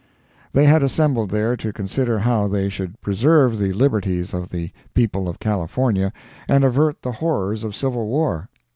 They 0.51 0.65
had 0.65 0.81
assembled 0.81 1.29
there 1.29 1.55
to 1.57 1.71
consider 1.71 2.17
how 2.17 2.47
they 2.47 2.69
should 2.69 2.99
preserve 3.01 3.59
the 3.59 3.71
liberties 3.71 4.33
of 4.33 4.49
the 4.49 4.71
people 4.95 5.29
of 5.29 5.37
California, 5.37 6.11
and 6.47 6.63
avert 6.63 7.03
the 7.03 7.11
horrors 7.11 7.63
of 7.63 7.75
civil 7.75 8.07
war. 8.07 8.49